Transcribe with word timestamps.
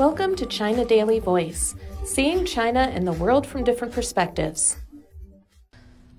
Welcome 0.00 0.34
to 0.36 0.46
China 0.46 0.86
Daily 0.86 1.18
Voice, 1.18 1.74
seeing 2.04 2.46
China 2.46 2.90
and 2.90 3.06
the 3.06 3.12
world 3.12 3.46
from 3.46 3.64
different 3.64 3.92
perspectives. 3.92 4.78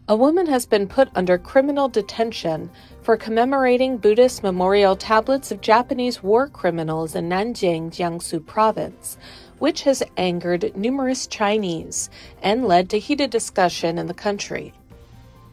A 0.07 0.15
woman 0.15 0.46
has 0.46 0.68
been 0.68 0.88
put 0.88 1.10
under 1.15 1.39
criminal 1.39 1.89
detention 1.89 2.70
for 3.02 3.17
commemorating 3.17 3.97
Buddhist 3.97 4.44
memorial 4.44 4.96
tablets 4.96 5.52
of 5.52 5.62
Japanese 5.62 6.22
war 6.22 6.47
criminals 6.47 7.15
in 7.15 7.28
Nanjing, 7.28 7.90
Jiangsu 7.90 8.46
province, 8.46 9.17
which 9.58 9.82
has 9.82 10.04
angered 10.16 10.78
numerous 10.78 11.26
Chinese 11.26 12.12
and 12.44 12.68
led 12.68 12.88
to 12.92 13.00
heated 13.00 13.32
discussion 13.32 13.98
in 13.98 14.06
the 14.06 14.13
country. 14.13 14.76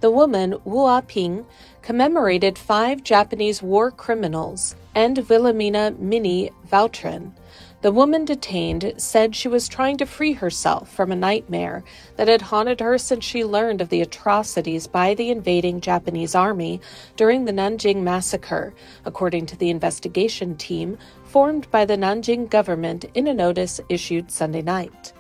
The 0.01 0.11
woman, 0.11 0.55
Wu 0.67 0.87
Aping, 0.87 1.47
commemorated 1.81 2.59
five 2.59 3.03
Japanese 3.03 3.63
war 3.63 3.91
criminals 3.91 4.77
and 4.95 5.17
Wilhelmina 5.17 5.93
Minnie 5.99 6.51
Vautrin. 6.71 7.33
The 7.81 7.93
woman 7.93 8.25
detained 8.25 8.95
said 8.97 9.37
she 9.37 9.47
was 9.47 9.69
trying 9.69 9.99
to 9.99 10.07
free 10.07 10.33
herself 10.33 10.91
from 10.93 11.13
a 11.13 11.17
nightmare 11.17 11.85
that 12.17 12.27
had 12.27 12.43
haunted 12.43 12.81
her 12.81 12.99
since 12.99 13.25
she 13.25 13.45
learned 13.45 13.81
of 13.81 13.89
the 13.89 14.01
atrocities 14.01 14.89
by 14.89 15.15
the 15.15 15.31
invading 15.31 15.81
Japanese 15.81 16.35
army 16.35 16.81
during 17.15 17.45
the 17.45 17.53
Nanjing 17.53 18.03
massacre, 18.03 18.75
according 19.05 19.47
to 19.47 19.57
the 19.57 19.71
investigation 19.71 20.57
team 20.57 20.99
formed 21.23 21.71
by 21.71 21.85
the 21.85 21.97
Nanjing 21.97 22.51
government 22.51 23.05
in 23.15 23.29
a 23.29 23.35
notice 23.35 23.81
issued 23.89 24.33
Sunday 24.33 24.63
night. 24.63 25.13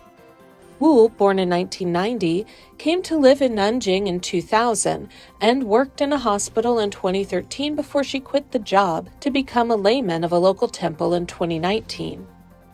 Wu, 0.80 1.10
born 1.10 1.38
in 1.38 1.48
1990, 1.50 2.44
came 2.76 3.02
to 3.02 3.16
live 3.16 3.40
in 3.40 3.54
Nanjing 3.54 4.08
in 4.08 4.18
2000 4.18 5.08
and 5.40 5.62
worked 5.62 6.00
in 6.00 6.12
a 6.12 6.18
hospital 6.18 6.80
in 6.80 6.90
2013 6.90 7.76
before 7.76 8.02
she 8.02 8.18
quit 8.18 8.50
the 8.50 8.58
job 8.58 9.08
to 9.20 9.30
become 9.30 9.70
a 9.70 9.76
layman 9.76 10.24
of 10.24 10.32
a 10.32 10.38
local 10.38 10.66
temple 10.66 11.14
in 11.14 11.24
2019. 11.24 12.26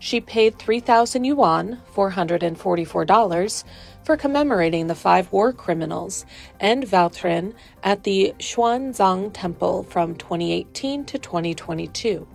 She 0.05 0.21
paid 0.21 0.59
3,000 0.59 1.25
yuan, 1.25 1.81
$444, 1.95 3.65
for 4.03 4.17
commemorating 4.19 4.87
the 4.87 4.95
five 4.95 5.33
war 5.33 5.51
criminals 5.51 6.27
and 6.61 6.85
Vautrin 6.85 7.55
at 7.83 8.03
the 8.05 8.35
Xuanzang 8.39 9.31
Temple 9.33 9.85
from 9.85 10.15
2018 10.17 11.07
to 11.07 11.19
2022. 11.19 12.29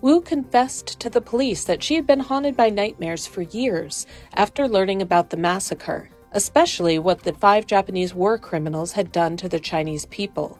Wu 0.00 0.22
confessed 0.22 0.98
to 0.98 1.10
the 1.10 1.20
police 1.20 1.64
that 1.64 1.82
she 1.82 1.94
had 1.94 2.06
been 2.06 2.20
haunted 2.20 2.56
by 2.56 2.70
nightmares 2.70 3.26
for 3.26 3.42
years 3.42 4.06
after 4.32 4.66
learning 4.66 5.02
about 5.02 5.28
the 5.28 5.36
massacre, 5.36 6.08
especially 6.30 6.98
what 6.98 7.22
the 7.22 7.34
five 7.34 7.66
Japanese 7.66 8.14
war 8.14 8.38
criminals 8.38 8.92
had 8.92 9.12
done 9.12 9.36
to 9.36 9.46
the 9.46 9.60
Chinese 9.60 10.06
people. 10.06 10.58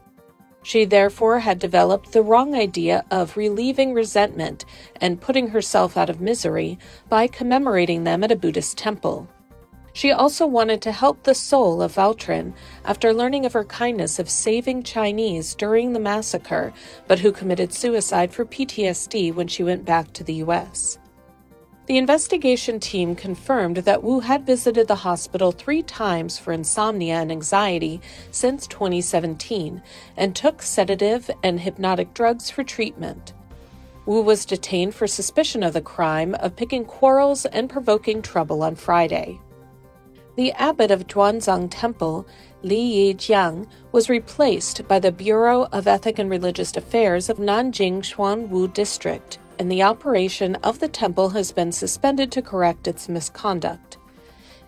She 0.62 0.84
therefore 0.84 1.40
had 1.40 1.58
developed 1.58 2.12
the 2.12 2.22
wrong 2.22 2.54
idea 2.54 3.04
of 3.10 3.36
relieving 3.36 3.92
resentment 3.92 4.64
and 5.00 5.20
putting 5.20 5.48
herself 5.48 5.96
out 5.96 6.08
of 6.08 6.20
misery 6.20 6.78
by 7.08 7.26
commemorating 7.26 8.04
them 8.04 8.22
at 8.22 8.30
a 8.30 8.36
Buddhist 8.36 8.78
temple. 8.78 9.28
She 9.92 10.10
also 10.10 10.46
wanted 10.46 10.80
to 10.82 10.92
help 10.92 11.22
the 11.22 11.34
soul 11.34 11.82
of 11.82 11.94
Vautrin 11.94 12.54
after 12.84 13.12
learning 13.12 13.44
of 13.44 13.52
her 13.52 13.64
kindness 13.64 14.18
of 14.18 14.30
saving 14.30 14.84
Chinese 14.84 15.54
during 15.54 15.92
the 15.92 16.00
massacre, 16.00 16.72
but 17.06 17.18
who 17.18 17.30
committed 17.30 17.74
suicide 17.74 18.32
for 18.32 18.46
PTSD 18.46 19.34
when 19.34 19.48
she 19.48 19.62
went 19.62 19.84
back 19.84 20.12
to 20.14 20.24
the 20.24 20.34
U.S. 20.34 20.98
The 21.92 21.98
investigation 21.98 22.80
team 22.80 23.14
confirmed 23.14 23.76
that 23.76 24.02
Wu 24.02 24.20
had 24.20 24.46
visited 24.46 24.88
the 24.88 24.94
hospital 25.04 25.52
three 25.52 25.82
times 25.82 26.38
for 26.38 26.50
insomnia 26.50 27.16
and 27.16 27.30
anxiety 27.30 28.00
since 28.30 28.66
2017 28.66 29.82
and 30.16 30.34
took 30.34 30.62
sedative 30.62 31.30
and 31.42 31.60
hypnotic 31.60 32.14
drugs 32.14 32.48
for 32.48 32.64
treatment. 32.64 33.34
Wu 34.06 34.22
was 34.22 34.46
detained 34.46 34.94
for 34.94 35.06
suspicion 35.06 35.62
of 35.62 35.74
the 35.74 35.82
crime 35.82 36.34
of 36.36 36.56
picking 36.56 36.86
quarrels 36.86 37.44
and 37.44 37.68
provoking 37.68 38.22
trouble 38.22 38.62
on 38.62 38.74
Friday. 38.74 39.38
The 40.36 40.52
abbot 40.52 40.90
of 40.90 41.06
Xuanzang 41.06 41.68
Temple, 41.70 42.26
Li 42.62 43.12
Yijiang, 43.14 43.66
was 43.92 44.08
replaced 44.08 44.88
by 44.88 44.98
the 44.98 45.12
Bureau 45.12 45.68
of 45.72 45.86
Ethic 45.86 46.18
and 46.18 46.30
Religious 46.30 46.74
Affairs 46.74 47.28
of 47.28 47.36
Nanjing 47.36 47.98
Xuanwu 47.98 48.72
District, 48.72 49.38
and 49.62 49.70
the 49.70 49.80
operation 49.80 50.56
of 50.56 50.80
the 50.80 50.88
temple 50.88 51.28
has 51.28 51.52
been 51.52 51.70
suspended 51.70 52.32
to 52.32 52.42
correct 52.42 52.88
its 52.88 53.08
misconduct. 53.08 53.96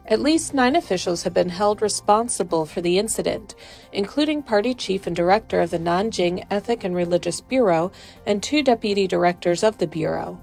At 0.06 0.21
least 0.21 0.55
nine 0.55 0.77
officials 0.77 1.25
have 1.25 1.34
been 1.34 1.49
held 1.49 1.82
responsible 1.82 2.65
for 2.65 2.81
the 2.81 2.97
incident, 2.97 3.56
including 3.93 4.44
party 4.44 4.72
chief 4.72 5.09
and 5.09 5.16
director 5.16 5.60
of 5.60 5.71
the 5.71 5.81
Nanjing 5.81 6.47
Ethic 6.49 6.84
and 6.84 6.94
Religious 6.94 7.41
Bureau 7.41 7.91
and 8.25 8.41
two 8.41 8.62
deputy 8.62 9.09
directors 9.09 9.65
of 9.65 9.78
the 9.78 9.88
Bureau. 9.88 10.41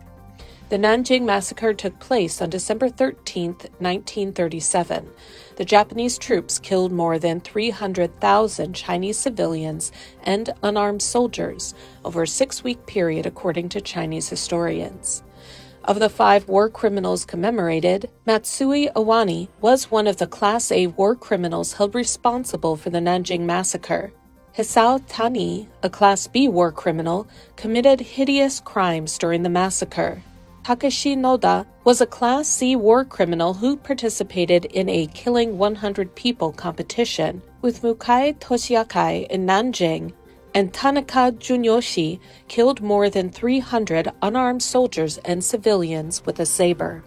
The 0.71 0.77
Nanjing 0.77 1.23
massacre 1.23 1.73
took 1.73 1.99
place 1.99 2.41
on 2.41 2.49
December 2.49 2.87
13, 2.87 3.55
1937. 3.79 5.09
The 5.57 5.65
Japanese 5.65 6.17
troops 6.17 6.59
killed 6.59 6.93
more 6.93 7.19
than 7.19 7.41
300,000 7.41 8.73
Chinese 8.73 9.17
civilians 9.17 9.91
and 10.23 10.49
unarmed 10.63 11.01
soldiers 11.01 11.73
over 12.05 12.23
a 12.23 12.27
six 12.27 12.63
week 12.63 12.85
period, 12.85 13.25
according 13.25 13.67
to 13.67 13.81
Chinese 13.81 14.29
historians. 14.29 15.23
Of 15.83 15.99
the 15.99 16.07
five 16.07 16.47
war 16.47 16.69
criminals 16.69 17.25
commemorated, 17.25 18.09
Matsui 18.25 18.87
Iwane 18.95 19.49
was 19.59 19.91
one 19.91 20.07
of 20.07 20.15
the 20.15 20.27
Class 20.27 20.71
A 20.71 20.87
war 20.87 21.17
criminals 21.17 21.73
held 21.73 21.93
responsible 21.93 22.77
for 22.77 22.91
the 22.91 22.99
Nanjing 22.99 23.41
massacre. 23.41 24.13
Hisao 24.55 25.03
Tani, 25.09 25.67
a 25.83 25.89
Class 25.89 26.27
B 26.27 26.47
war 26.47 26.71
criminal, 26.71 27.27
committed 27.57 27.99
hideous 27.99 28.61
crimes 28.61 29.17
during 29.17 29.43
the 29.43 29.49
massacre. 29.49 30.23
Takeshi 30.63 31.15
Noda 31.15 31.65
was 31.83 32.01
a 32.01 32.05
Class 32.05 32.47
C 32.47 32.75
war 32.75 33.03
criminal 33.03 33.55
who 33.55 33.75
participated 33.75 34.65
in 34.65 34.87
a 34.89 35.07
Killing 35.07 35.57
100 35.57 36.13
People 36.13 36.51
competition 36.51 37.41
with 37.63 37.81
Mukai 37.81 38.37
Toshiakai 38.37 39.27
in 39.27 39.47
Nanjing, 39.47 40.13
and 40.53 40.71
Tanaka 40.71 41.31
Junyoshi 41.31 42.19
killed 42.47 42.79
more 42.79 43.09
than 43.09 43.31
300 43.31 44.11
unarmed 44.21 44.61
soldiers 44.61 45.17
and 45.25 45.43
civilians 45.43 46.23
with 46.27 46.39
a 46.39 46.45
saber. 46.45 47.03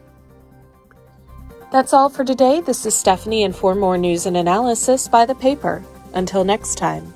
That's 1.70 1.92
all 1.92 2.08
for 2.08 2.24
today. 2.24 2.60
This 2.60 2.84
is 2.86 2.94
Stephanie, 2.94 3.44
and 3.44 3.54
for 3.54 3.76
more 3.76 3.98
news 3.98 4.26
and 4.26 4.36
analysis, 4.36 5.06
by 5.06 5.26
the 5.26 5.34
paper. 5.34 5.84
Until 6.12 6.44
next 6.44 6.76
time. 6.76 7.14